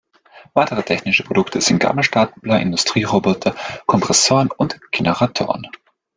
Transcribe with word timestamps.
Weitere 0.55 0.81
technische 0.81 1.23
Produkte 1.23 1.61
sind 1.61 1.77
Gabelstapler, 1.77 2.59
Industrieroboter, 2.59 3.53
Kompressoren 3.85 4.49
und 4.49 4.79
Generatoren. 4.91 5.67